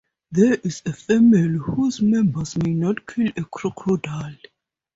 [0.31, 4.35] There is a family whose members may not kill a crocodile.